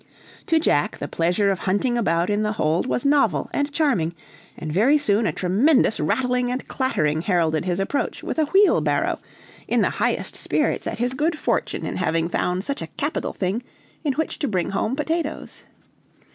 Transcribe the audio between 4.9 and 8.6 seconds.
soon a tremendous rattling and clattering heralded his approach with a